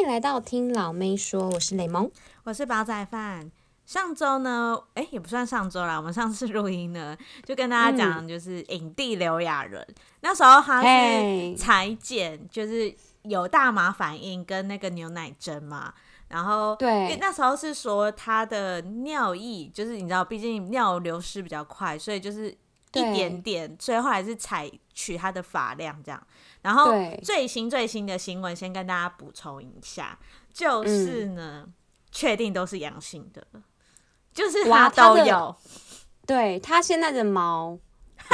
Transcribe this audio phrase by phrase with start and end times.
[0.00, 2.10] 欢迎来到听老妹说，我是雷蒙，
[2.44, 3.52] 我是煲仔饭。
[3.84, 12.90] 上周呢，哎，也不算上周啦，我们上次录音呢， 就跟大家讲，就是影帝刘亚仁，嗯、那时候他是裁剪，就是
[13.24, 15.92] 有大麻反应跟那个牛奶针嘛，
[16.28, 22.56] 然后对，那时候是说他的尿液，就是你知道，毕竟尿流失比较快，所以就是。
[22.92, 24.68] 一点点，所以后还是采
[25.00, 26.26] 取他的发量这样。
[26.62, 30.18] 然后最新最新的新闻，先跟大家补充一下，
[30.52, 31.66] 就是呢，
[32.10, 33.46] 确、嗯、定都是阳性的，
[34.34, 35.24] 就是他都有。
[35.26, 35.56] 他
[36.26, 37.78] 对他现在的毛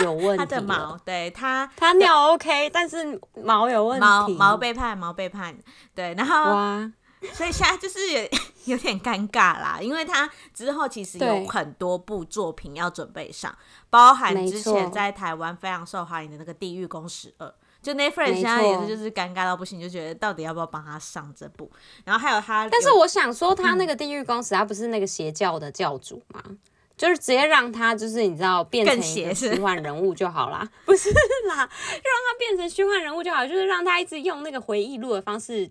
[0.03, 5.57] 有问题， 他的毛对他他尿 OK，但是毛有问题，毛毛被判毛背叛，
[5.95, 6.93] 对，然后哇。
[7.33, 8.29] 所以现在就是有
[8.77, 13.57] 有点尴尬啦，因为他之后其实有很多部作品要准备上，
[13.89, 17.47] 包含之前在台湾非常受欢迎的那个《地狱公使二》，
[17.81, 21.71] 就 Netflix 现在也是就是尴尬到不行，就觉得到底要不要帮他上这部？
[22.05, 26.43] 然后还有他，但是我想说，他那个《地狱公使》他不是那个邪教的教主吗？
[26.49, 26.59] 嗯、
[26.97, 31.09] 就是直接让他就是你知道变成一个虚幻人物就好啦， 不是
[31.49, 35.71] 啦，让他变成虚幻人物就好，就是让他一直用那个回忆录的方式。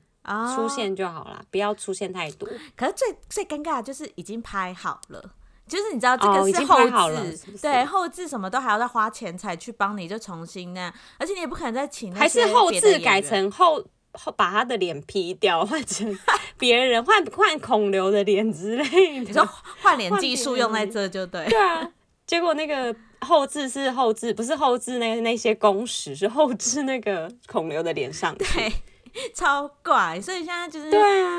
[0.56, 2.48] 出现就好了，不要出现太多。
[2.76, 5.22] 可是最最尴尬的就是已经拍好了，
[5.68, 12.14] 就是你知道这个是后制，对，后置什么都还要再花钱才去帮你就重新那样，而且你也不可能再请。
[12.14, 16.18] 还是后置改成后后把他的脸 P 掉，换成
[16.58, 19.20] 别人换换孔刘的脸之类的。
[19.20, 19.48] 你说
[19.82, 21.46] 换脸技术用在这就对。
[21.48, 21.92] 对啊，
[22.26, 28.36] 结果那个后置是后置，不是后置那那些工时是后置那个孔刘的脸上。
[28.36, 28.46] 对。
[29.34, 30.92] 超怪，所以现在就是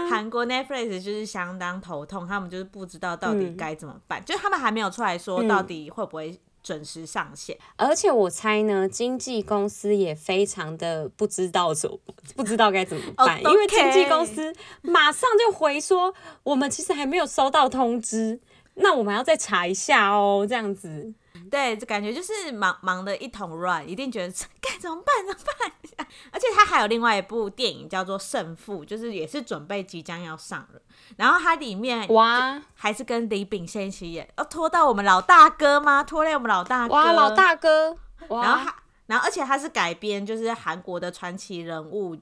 [0.08, 7.56] 韩国 Netflix 就是相当头痛，他们就是不知道到底该怎么办，嗯、就他们还没有出来说到底会不会准时上线。
[7.76, 11.98] 而且我猜呢，经纪公司也非常的不知道怎么
[12.34, 18.40] 不知道该怎么办，因为经纪公司马上就回说，我们其实还没有收到通知，
[18.74, 21.12] 那我们要再查一下哦，这样子。
[21.50, 25.14] 对，就感觉就是忙忙的一桶乱，一定觉得 该怎么办？
[25.26, 26.06] 怎么办？
[26.30, 30.80] 而且他还有另外一部电影叫做《胜负》，就是也是准备即将要上了。
[31.16, 36.04] 然后它里面哇，还是跟李秉宪一起演，要拖到我们老大哥吗？
[36.04, 36.94] 拖累我们老大哥？
[36.94, 37.96] 哇，老大哥！
[38.28, 42.16] 哇，然后他，然后而且他是改编，就是韩国的传奇人物，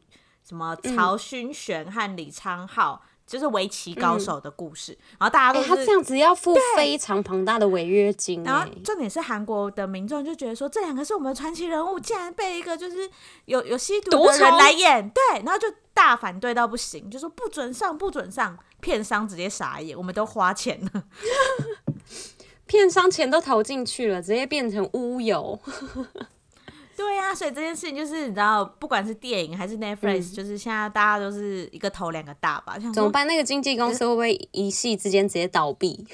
[0.46, 2.98] 什么曹勋玄和李昌镐。
[3.26, 13.10] 就是围棋高手的故事，嗯、然后大家都是、欸、他这样子要付非常庞大的违约金，然后重点是韩国的民众就觉得说，这两个是我们的传奇人物，竟然被一个就是
[13.46, 21.04] 有有吸毒的人来演，对，然后就大反对到不行，就说不准上，不准上，片商直接傻眼，我们都花钱了，
[22.66, 25.58] 片商钱都投进去了，直接变成乌有。
[26.96, 32.78] 对呀、啊，所以这件事情就是你知道，不管是电影还是 Netflix，、嗯、就是现在大家都是一个头两个大吧。
[32.92, 33.26] 怎么办？
[33.26, 36.06] 那个经纪公司会不会一夕之间直接倒闭？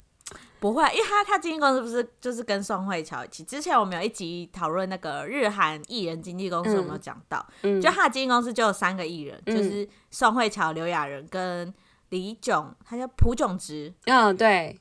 [0.59, 3.43] 不会，因为他他经纪公司不是就是跟宋慧乔一起。
[3.43, 7.43] 之前我们有一集讨论那个日韩艺人经纪公司，有没有讲到？
[7.63, 11.73] 嗯，就他的经纪公司就有三个艺人，嗯、就是宋慧乔、刘亚仁跟
[12.09, 13.93] 李炯，他叫朴炯植。
[14.05, 14.79] 嗯，对。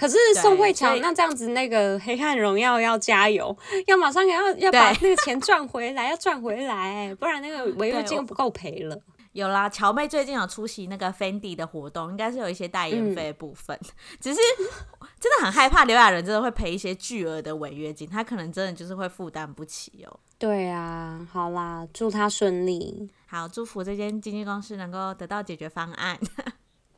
[0.00, 3.54] 可是宋慧乔，那这样子，那个《黑暗荣耀》要加油，
[3.86, 8.98] 要马上要要把那个钱赚回来，要赚回来， 不然那个违约金不够赔了。
[9.32, 13.78] 有啦，乔妹最近有出席那个 Fendi 的活动，应该是有一些代言费的部分。
[13.80, 13.88] 嗯、
[14.20, 14.40] 只是
[15.20, 20.20] 真的很害怕刘亚仁真的会赔一些巨额的违约金，他可能真的就是会负担不起哦。
[20.38, 23.08] 对啊，好啦，祝他顺利。
[23.26, 26.18] 好，祝福这间经纪公司能够得到解决方案。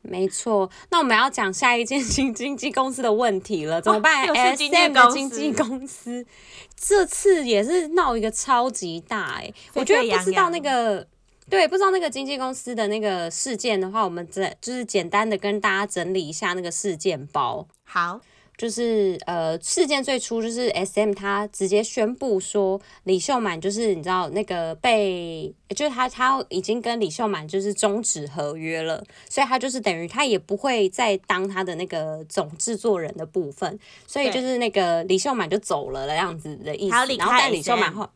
[0.03, 6.25] 没错，那我们要讲下一件新经纪公司的问题了，怎么办？SM 的经纪公司
[6.75, 11.07] 这次也是闹一个超级大哎、欸，我觉得不知道那个，
[11.49, 17.67] 对，不知道那个经纪公司的那个事件的话，我们这就是简单的跟大家整理一下那个事件包。
[17.83, 18.19] 好。
[18.55, 36.95] 就是呃，事件最初就是 SM 他直接宣布说李秀满就是你知道那个被，就是他他已经跟李秀满就是终止合约了，所以他就是等于他也不会再当他的那个总制作人的部分，所以就是那个李秀满就走了的样子的意思。
[37.17, 38.07] 然后但李秀满后，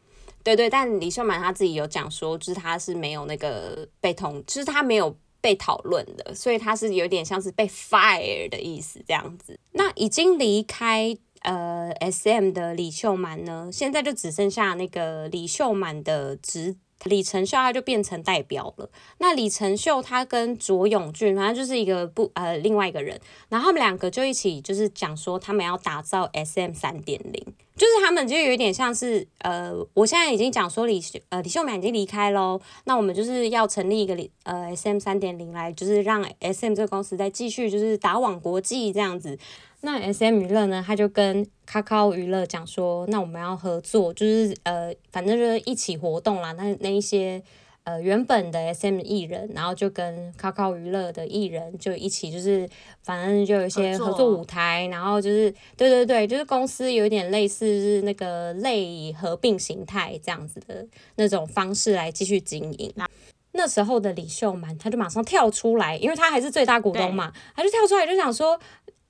[0.43, 5.15] 对对，但李秀满他自己有讲说，就是他是没有那个被通，就是他没有。
[5.47, 9.57] 被讨论的，所以他是有点像是被 fire 的意思这样子。
[9.71, 18.89] 那已经离开呃 SM 的李秀满呢，现在就只剩下那个李秀满的侄李承秀，他就变成代表了。
[19.19, 23.17] 那李承秀他跟卓永俊，反正就是一个不呃另外一个人，
[23.47, 27.41] 然后他们两个就一起就是讲说，他们要打造 SM 三点零。
[27.77, 39.37] 就是他们就有一点像是呃，我现在已经讲说李秀呃李秀满已经离开喽，那我们就是要成立一个呃 SM 三点零来，就是让 SM 这个公司再继续就是打往国际这样子。
[39.81, 46.51] 那 SM 娱乐呢，他就跟 Kakao 娱乐讲说，那我们要合作，就是呃，反正就是一起活动啦。
[46.53, 47.41] 那那一些
[47.87, 52.67] 呃原本的 SM 艺人，然后就跟 Kakao 娱乐的艺人就一起，就是
[53.01, 60.85] 反正就有一些合作舞台，然后就是对对对，就是公司有点类似是那个类合并形态这样子的
[61.15, 62.91] 那种方式来继续经营。
[62.95, 63.07] 那
[63.53, 68.59] 那时候的李秀满他就马上跳出来，因为他还是最大股东嘛，他就跳出来就想说。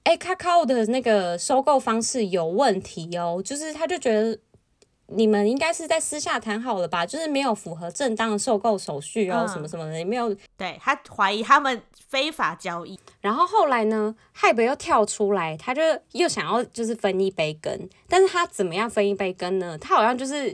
[0.04, 4.40] 哎，卡卡的那个收购方式有问题哦，就是他就觉得
[5.08, 10.36] 你们应该是在私下谈好了吧，就是没有符合正当的收购手续哦，嗯、什么什么的，也没有。
[10.58, 15.82] 对，他怀疑他们非法交易，然后后来呢，Hype 又跳出来，他就
[16.12, 19.78] 又想要就是分一杯羹，但是他怎么样分一杯羹呢？
[19.78, 20.54] 他好像就是，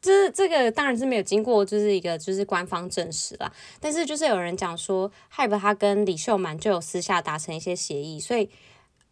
[0.00, 8.50] 就是这个当然是没有经过就是一个就是官方证实啦，但是就是有人讲说，Hype 他跟李秀满就有私下达成一些协议，所以。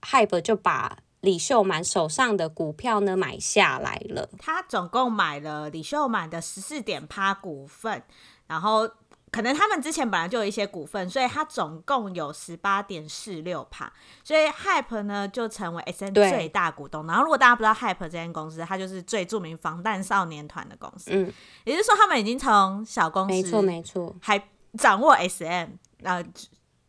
[0.04, 4.28] Hype 就把李秀满手上的股票呢买下来了。
[4.38, 8.02] 他总共买了李秀满的十四点趴股份，
[8.46, 8.88] 然后
[9.30, 13.92] 可能他们之前本来就有一些股份，所以他总共有十八点四六趴。
[14.22, 17.06] 所以 Hype 呢就成为 SM 最大股东。
[17.06, 21.10] 然后如果大家不知道 Hype 这间公司，它就是最著名防弹少年团的公司。
[21.12, 21.32] 嗯，
[21.64, 25.68] 也就是说他们已经从小公司，没错没错，还掌握 SM，
[26.02, 26.24] 呃。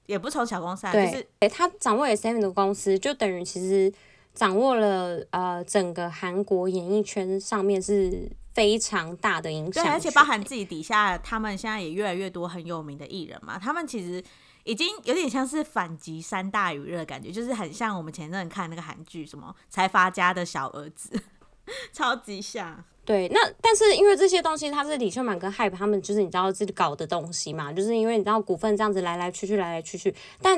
[0.06, 3.92] 也不从小公司，对，就是诶，他掌握 SM 的公司，就等于其实
[4.34, 14.24] 掌握了呃整个韩国演艺圈上面是非常大的影响，对，而且包含自己底下，他们现在也越来越多很有名的艺人嘛，他们其实
[14.64, 21.12] 已经有点像是反击三大娱乐的感觉，就是很像我们前阵看那个韩剧什么财阀家的小儿子，
[21.92, 22.84] 超级像。
[23.06, 30.58] 对，那但是因为这些东西，它是李秀满跟 Hype 他们就是你知道自己搞的东西嘛，就是因为你知道股份这样子来来去去，来来去去，但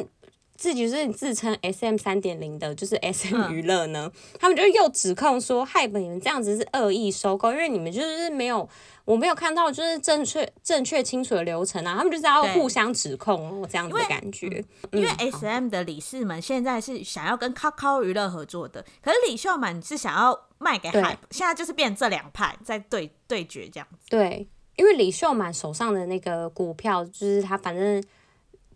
[0.56, 8.68] 自己是自称 SM 三点零的，就是 SM 娱乐呢，嗯、他们就又指控说 Hype 你们这样子是恶意收购，因为你们就是没有。
[9.06, 14.48] 我没有看到就是正确、正确、清楚的流程啊，他们就是要互相指控这样子的感觉。
[14.48, 24.08] 因为，嗯、因为 SM 的理事们现在是想要跟 Kakao 娱乐合作的，可是李秀满是想要卖给 Hype，现在就是变这两派在对对决这样子。
[24.10, 28.04] 对，因为李秀满手上的那个股票，就是他反正。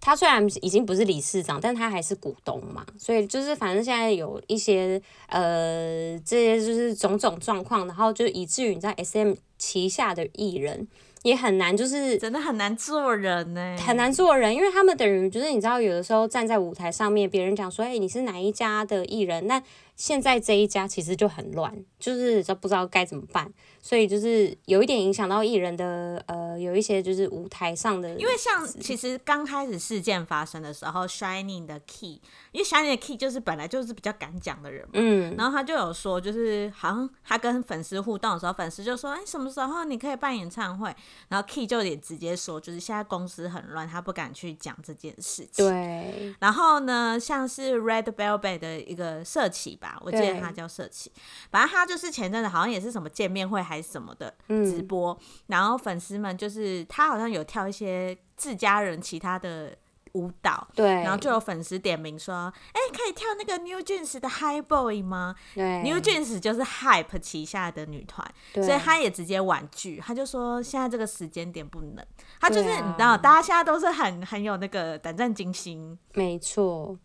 [0.02, 10.88] 他虽然已经不是理事长，但他还是股东嘛，所以就是反正现在有一些呃这些就是种种状况，然后就以至于你在 SM 旗下的艺人
[11.24, 19.46] 也很难，就是真的很难做人呢，很难做人，因为他们等于就是你知道，有的时候站在舞台上面，别人讲说，哎，你是哪一家的艺人？
[19.48, 19.62] 那
[19.98, 23.52] 现在这一家其实就很乱，就是都不知道该怎么办。
[23.82, 32.20] 所以就是有一点影响到艺人的呃，有一些就是舞台上的，因为像其实刚开始事件发生的时候，Shining 的 Key，
[32.52, 40.94] 因为 Shining 的 Key 就是本来就是比较敢讲的人嘛，嗯，然后他就有说，就是好像他跟粉丝互动的时候，粉丝就说，哎，什么时候你可以办演唱会？
[41.30, 45.66] 然后 Key 就也直接说，就是现在公司很乱，他不敢去讲这件事情。
[45.66, 46.36] 对。
[46.40, 51.12] 然后呢，像是 Red Velvet 的一个社企吧，我记得他叫社企，
[51.52, 53.60] 反正他就是前阵子好像也是什么见面会。
[53.70, 59.76] 还是什么的直播，嗯、然后粉丝们就是他好像有跳一些自家人其他的
[60.14, 65.36] 舞蹈，对，然后就有粉丝点名说，哎，可以跳那个 New Jeans 的 High Boy 吗？
[65.54, 68.64] 对，New Jeans 就是 Hype 旗下的女团，对。
[68.64, 72.04] 所以他也直接婉拒，他就说现在这个时间点不能，
[72.42, 75.54] 他就是、啊、你知道，大家现在都是很很有那个胆战心。
[75.54, 76.98] 惊，没错。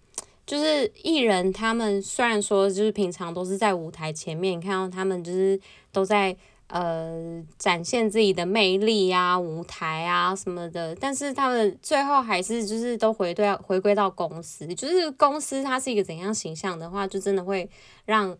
[0.46, 5.58] 就是艺人，他们虽然说就是平常都是在舞台前面，你看到他们就是
[5.90, 6.36] 都在
[6.68, 17.68] 呃展现自己的魅力啊、舞台啊什么的，但是他们最后还是就是都回对回归到公司，就是公司它是一个怎样形象的话，就真的会
[18.06, 18.30] 让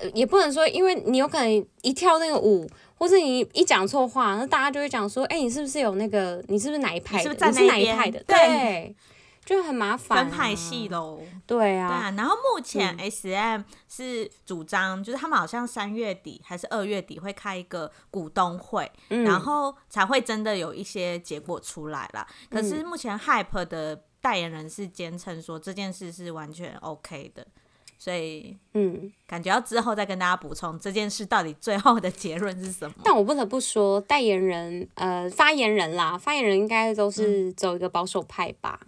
[0.00, 7.30] 呃也不能说，因为你有可能一跳那个舞，或是你一讲错话，那大家就会讲说，哎、欸，你是不是有那个，你是不是哪一派的？
[7.30, 8.22] 你是，你是哪一派的？
[8.26, 8.94] 对
[9.50, 11.20] 就很麻烦、啊，分派系喽。
[11.44, 12.14] 对啊，对啊。
[12.16, 22.24] 然后目前 SM 是主张，就是他们好像三月底还是二月底会开一个股东会，嗯、然后才会真的有一些结果出来啦。
[22.48, 27.44] 可是目前 Hype 的代言人是坚称说这件事是完全 OK 的，
[27.98, 32.94] 所以嗯，感觉要之后再跟大家补充这件事到底最后的结论是什么。
[33.02, 38.78] 但我不得不说，代言人呃发言人啦，发言人应该都是走一个保守派吧。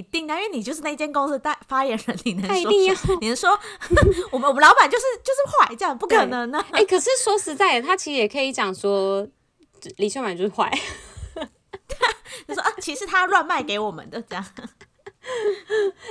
[0.00, 2.48] 一定的，因为你就是那间公司的代发言人，你能说？
[2.48, 3.50] 他一定要 你能说？
[4.32, 6.66] 我们我们老板就是就是坏，这样不可能呢、啊？
[6.72, 9.28] 哎、欸，可是说实在的，他其实也可以讲说
[9.98, 10.70] 李秀满就是坏，
[12.48, 14.44] 他说啊，其实他乱卖给我们的这样，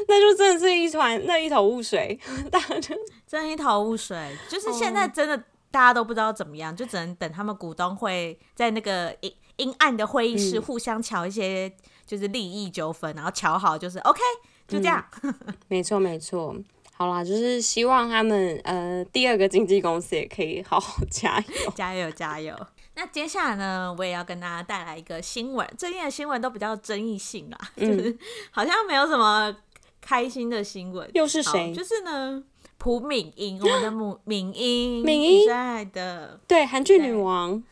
[0.08, 2.20] 那就真的是一团那一头雾水，
[2.52, 2.96] 大家就
[3.28, 5.36] 真的一头雾水，就是现在真的
[5.72, 9.16] 大家都不知道怎么样，就只能等他们股东会在那个
[9.60, 11.72] 阴阴暗的会议室互相瞧一些。
[12.10, 14.20] 就是利益纠纷，然后瞧好就是 OK，
[14.68, 15.06] 就这样。
[15.22, 15.32] 嗯、
[15.68, 16.56] 没错没错，
[16.96, 22.56] 好啦，就是希望他们呃第二个经纪公司也可以好好加油 加油加油。
[22.96, 25.72] 那接下来呢，我也要跟大家带来一个新闻。
[25.78, 28.18] 最近的新闻都比较争议性啦，就是
[28.50, 29.56] 好像没有什么
[30.02, 31.08] 开心的新闻。
[31.14, 31.72] 又是谁？
[31.76, 32.44] 就是呢，
[32.80, 37.64] 朴敏英，我们的母敏英，敏英最爱的，对，韩剧女王。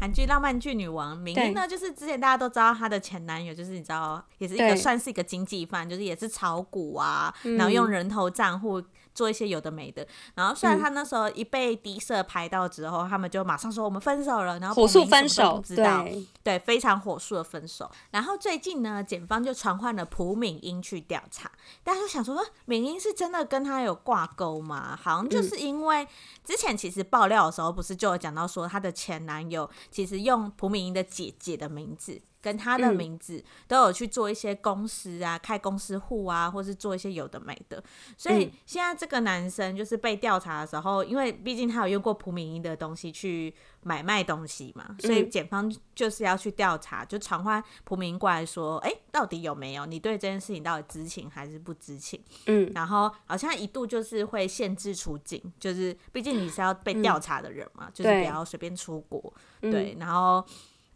[0.00, 8.82] 韩剧浪漫剧女王敏英呢，就是之前大家都知道她的前男友，就是你知道，也是一个算是一个经济犯，就是也是炒股啊，然后用人头账户。
[9.14, 17.88] 做一些有的没的，然后虽然他那时候一被迪社拍到之后，嗯、他们就马上说我们分手了，然后火速分手，知道对，对，非常火速的分手。
[18.10, 21.48] 然后最近呢，检方就传唤了朴敏英去调查，
[21.84, 24.98] 大家都想说，敏英是真的跟他有挂钩吗？
[25.00, 26.04] 好像就是因为
[26.42, 32.20] 之前其实爆料的时候，不是就有讲到说，她的前男友其实用蒲敏英的姐姐的名字。
[32.44, 37.82] 跟他的名字都有去做一些公司啊，开公司户啊，或是做一些有的没的。
[38.18, 49.86] 所以现在这个男生就是被调查的时候，因为毕竟他有用过蒲敏英的东西去买卖东西嘛，所以检方就是要去调查，就传唤蒲敏英过来说，哎，到底有没有？
[49.86, 52.22] 你对这件事情到底知情还是不知情？
[52.44, 59.32] 嗯，然后好像一度就是会限制出境，就是毕竟你是要被调查的人嘛，就是不要随便出国。
[59.62, 60.44] 对，然后。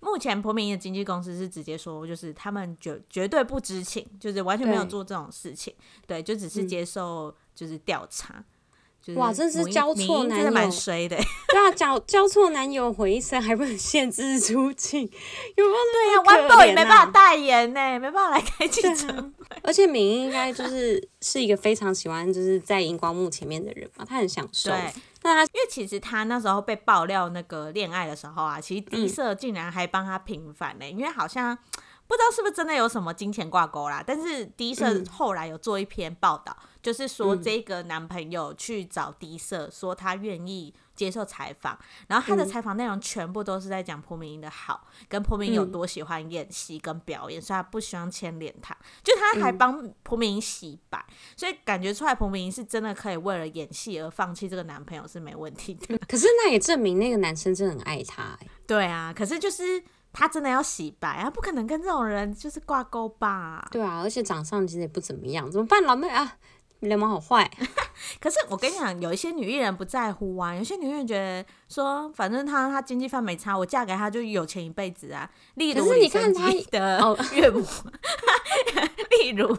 [0.00, 5.75] 目前朴敏英的经纪公司是直接说，就是他们绝绝对不知情，就是完全没有做这种事情，
[6.07, 8.35] 对，对，就只是接受就是调查。
[8.38, 8.45] 嗯
[9.09, 11.17] 就是、哇，真是交错男友，真的蛮衰的。
[11.49, 15.00] 对啊，交交错男友回一生还不能限制出境，
[15.57, 15.83] 有没有、啊？
[15.93, 19.31] 对呀，One Boy 也没办法代言呢，没办法来开记者、啊。
[19.62, 24.71] 而且敏英应该就是是一个非常喜欢就是在荧光幕前面的人嘛，他很享受。
[24.71, 31.57] 对，那他因为其实他那时候被爆料那个恋爱的时候啊，其实迪社竟然还帮他平反呢、嗯，因为好像。
[32.09, 48.75] 不知道是不是真的有什么金钱挂钩啦，但是迪社后来有做一篇报道、嗯，就是说这个男朋友去找迪社，说他愿意接受采访，然后他的采访内容全部都是在讲朴敏英的好，跟朴敏英有多喜欢演戏跟表演，所以他不希望牵连他，
[49.05, 51.05] 就他还帮朴敏英洗白，
[51.37, 55.99] 所以感觉出来朴敏英是真的可以为了演戏而放弃这个男朋友是没问题的。
[56.09, 58.47] 可是那也证明那个男生真的很爱她、欸。
[58.67, 59.85] 对啊，可是就是。
[60.12, 63.67] 他真的要洗白啊，不可能跟这种人就是挂钩吧？
[63.71, 65.83] 对啊，而且长相其实也不怎么样，怎么办？
[65.83, 66.37] 老妹啊，
[66.81, 67.50] 流氓好坏。
[68.21, 75.29] 可是我跟你讲，有一些女艺人不在乎啊，有些女艺人觉得说，反正她她经济范没差，我嫁给他就有钱一辈子啊。
[75.55, 77.65] 例如李昇基的岳母，
[79.11, 79.57] 例如。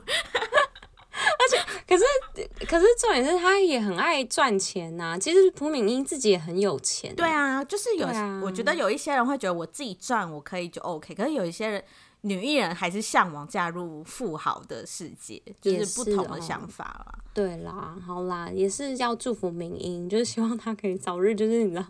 [1.37, 1.57] 而且，
[1.87, 5.17] 可是，可是重点是，他也很爱赚钱呐、啊。
[5.17, 7.15] 其实朴敏英自己也很有钱、啊。
[7.15, 11.83] 对啊，就是有、啊，我觉得有一些人会觉得我自己赚我可以就 OK，可是有一些人
[12.21, 17.05] 女艺人还是向往嫁入富豪的世界，就是不同的想法啦。
[17.13, 21.85] 哦、对啦，好啦，也是要祝福敏英，就是希望她可以早日就是你知道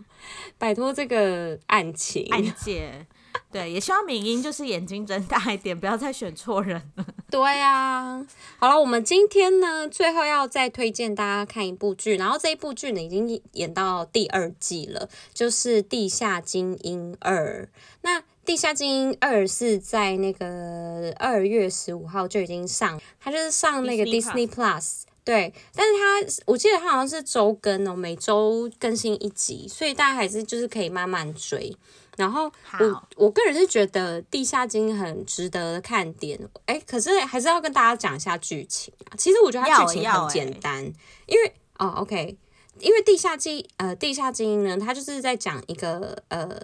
[0.58, 3.06] 摆脱这个案情案件。
[3.52, 7.04] 对，也希望敏英就是眼睛睁大一点，不要再选错人了。
[7.30, 8.26] 对呀、啊，
[8.58, 17.64] 好了，我们今天呢，最后要再推荐大家看一部剧，然后这一部剧呢已经演到第二季了，就是《地下精英二》。
[18.02, 25.02] 那《地下精英二》是在那个二月十五号就已经上，它就是上那个 Disney Plus。
[25.30, 31.72] 对，但是它我记得它好像是周更哦，每周更新一集，所以大家还是就是可以慢慢追。
[32.16, 39.14] 然后我我个人是觉得《地下精英》很值得看点，哎，可是还是要跟大家讲一下剧情啊。
[39.16, 40.84] 其实我觉得它剧情很简单，
[41.26, 42.36] 因为哦，OK，
[42.80, 46.60] 因为《地下精呃地下精英》呢，它就是在讲一个呃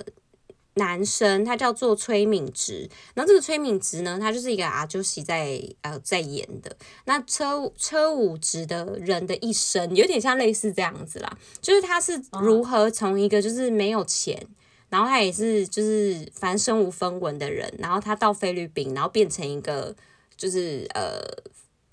[0.76, 6.76] 男生，他叫做崔敏植，然后这个崔敏植呢，他就是一个阿就西在呃在演的。
[7.04, 14.46] 那车车武植的人的一生，有点像类似这样子啦，就是他是如何从一个就是没有钱。
[14.88, 19.92] 然后他也是，就是反正身无分文的人，然后他到菲律宾，然后变成一个
[20.36, 21.20] 就是呃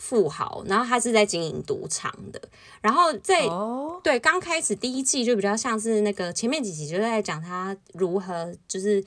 [0.06, 2.42] 富豪，然后他是在经营赌场的，
[2.82, 4.04] 然后在、oh.
[4.04, 9.02] 对刚开始第一季就比较像是那个前面几集就在讲他如何就是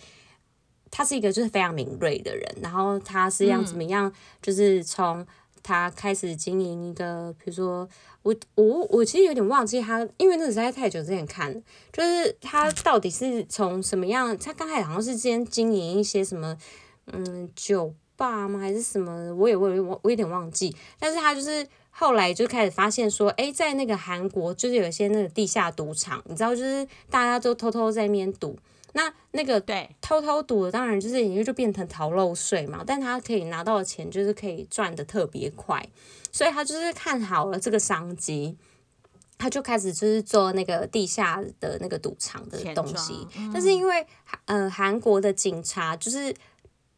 [0.90, 4.10] 他是一个就是非常敏锐的人，然后他是要怎么样，
[4.40, 5.26] 就是从
[5.62, 7.86] 他开始经营一个，比如说
[8.22, 11.52] 我我我其实有点忘记他，因为那实在太久之前看，
[11.92, 16.56] 就是他到底是从什么样，他刚开始好像是先经营一些什么，
[17.12, 28.58] 嗯，酒吧吗还是什么，我也我也我我有点忘记，但是他就是后来就开始发现说，哎，在那个韩国就是有一些那个地下赌场，你知道，就是大家都偷偷在那边赌。
[28.92, 35.86] 那那个对偷偷赌的，当然就是因为就变成逃漏税嘛，但他可以拿到的钱就是可以赚得特别快，
[36.32, 38.56] 所以他就是看好了这个商机，
[39.36, 44.06] 他就开始就是做那个地下的那个赌场的东西，嗯、但是因为
[44.46, 46.34] 呃韩国的警察就是。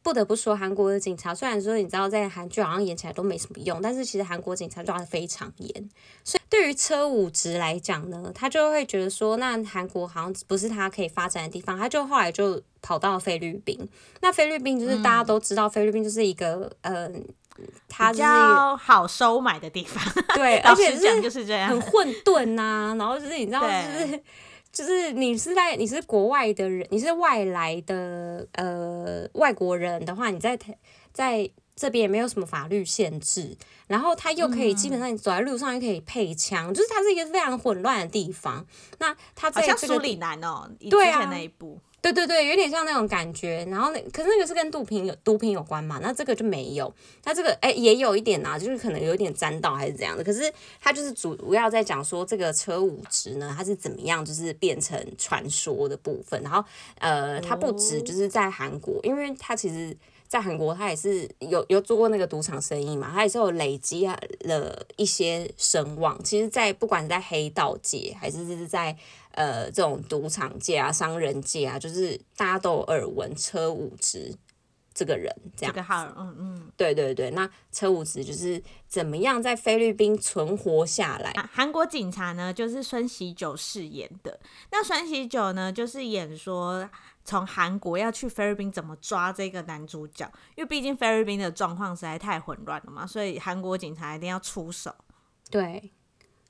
[0.09, 5.91] 不得不说，韩国的警察虽然说你知道在韩剧好像演起来都没什么用，但是其实韩国警察抓的非常严。
[6.25, 13.87] 所以对于车武植来讲呢，他就会觉得说，那韩国好像不是他可以发展的地方，他就后来就跑到菲律宾。
[14.23, 17.12] 那菲律宾就是大家都知道，菲律宾就是一个嗯，
[17.59, 20.03] 呃、它是比较好收买的地方。
[20.35, 22.95] 对， 而且就是这样，很混沌呐、啊。
[22.95, 23.67] 然后就是你知道，就
[24.09, 24.23] 是。
[24.78, 30.56] 就是你是在你是国外的人，你是外来的呃外国人的话，你在
[31.12, 33.56] 在这边也没有什么法律限制，
[33.88, 38.64] 然后他又可以基本上你走在路上又可以配枪，嗯、就是它是一个非常混乱的地方。
[39.00, 41.80] 那他在这个苏里南哦，对啊，那一部。
[42.00, 45.99] 对对对，有点像那种感觉，然后那可是那个是跟毒品有毒品有关嘛？
[46.00, 50.23] 那这个就没有，它这个哎也有一点啊，就是可能有点沾到还是怎样的。
[50.23, 50.50] 可是
[50.81, 56.40] 它就是主要在讲说这个车武植呢，它是怎么样就是变成传说的部分。
[56.40, 56.64] 然后
[57.00, 59.95] 呃，它不止就是在韩国，因为它其实
[60.28, 66.23] 在韩国他也是有有做过那个赌场生意嘛，他也是有累积了一些声望。
[66.23, 68.97] 其实，在不管是在黑道界还是是在。
[69.38, 74.35] 呃，这种赌场界啊、商人界啊，就是大家都有耳闻车武植
[74.92, 75.73] 这个人，这样。
[75.73, 77.30] 这个号，嗯嗯，对对对。
[77.30, 81.33] 那车武植就是怎么样在菲律宾存活下来？
[81.52, 84.40] 韩国警察呢，就是孙喜九饰演的。
[84.73, 86.90] 那孙喜九呢，就是演说
[87.24, 94.92] 从韩国要去菲律宾怎么抓这个男主角，因为毕竟菲律宾的状况实在太混乱了嘛，所以韩国警察一定要出手。
[95.48, 95.92] 对。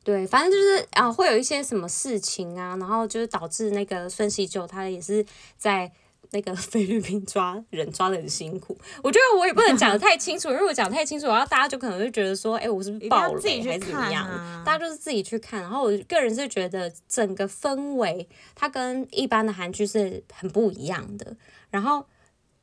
[0.09, 5.23] 对，反正就是啊，会有一些什么事情啊，然后就是导致那个孙喜久他也是
[5.59, 5.93] 在
[6.31, 8.75] 那个 菲律宾抓人抓的很辛苦。
[9.03, 14.25] 我觉得我也不能讲的太清楚，因为我讲得太清楚，然后大家就可能会觉得说，哎，我是不是爆雷还是怎么样？
[14.27, 15.61] 啊、大家就是自己去看。
[15.61, 21.37] 然后我个人是觉得整个氛围它跟一般的韩剧是很不一样的。
[21.69, 22.07] 然后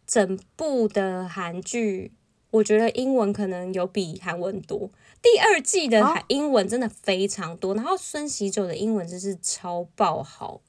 [0.08, 2.12] 整部的韩剧，
[2.56, 4.90] 我觉得英文可能有比韩文多。
[5.22, 10.62] 第二季的英文真的非常多，哦、然后孙喜九的英文真是超爆好，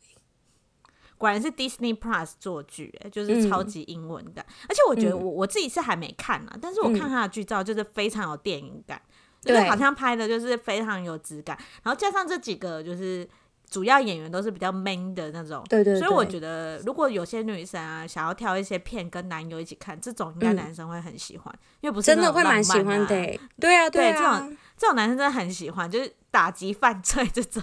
[1.16, 4.44] 果然是 Disney Plus 做剧，就是超级英文感。
[4.49, 9.01] 嗯、而且我觉得我我自己是还没看啊，嗯、但是我看他的剧照就是非常有电影感，
[9.44, 13.29] 嗯、就是好像拍的就是非常有质感，然后加上这几个就是。
[13.68, 23.07] 主要演员都是比较 man 的那种，对对对，所以我觉得如果有些女生啊想要挑一些片跟男友一起看，这种应该男生会很喜欢，嗯、因为不是、啊、真的会蛮喜欢的。
[23.07, 27.62] 对啊，对啊，对这种这种男生真的很喜欢，就是打击犯罪这种，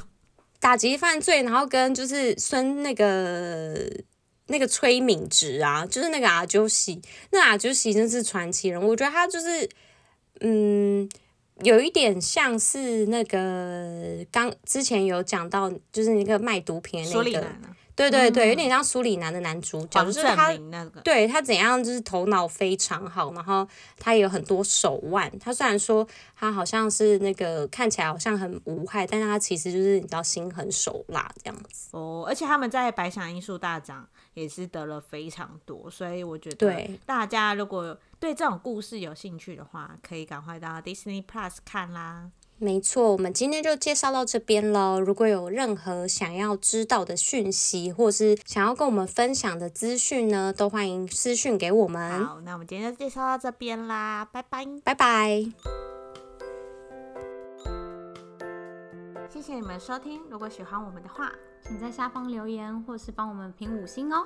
[0.60, 3.90] 打击犯罪，然后跟就是孙那个
[4.48, 9.70] 那个崔敏植啊，就是那个阿九喜，那阿九喜真是传奇人物，我觉得他就是
[10.42, 11.10] 嗯。
[11.62, 17.48] 有一点像是那个刚之前有讲到，就是那个卖毒品的那个，
[17.96, 20.54] 对对对，有点像苏里南的男主角，就是他，
[21.04, 25.32] 对他怎样就是头脑非常好，然后他也有很多手腕。
[25.40, 31.90] 他虽然说他好像是那个看起来好像很无害，但是他其实就是你知道心狠手辣这样子。
[31.92, 37.98] 哦，而且他们在百想艺术大奖也是得了非常多，所以我觉得大家如果。
[38.24, 42.32] 对这种故事有兴趣的话，可以赶快到 Disney Plus 看啦。
[42.64, 44.98] 没错，我们今天就介绍到这边喽。
[44.98, 52.26] 如果有任何想要知道的讯息，或是想要跟我们分享的资讯呢，都欢迎私讯给我们。
[52.26, 55.44] 好，那我们今天就介绍到这边啦，拜拜，拜拜。
[59.30, 61.32] 谢谢你们收听，如果喜欢我们的话，
[61.68, 64.26] 请在下方留言或是帮我们评五星哦。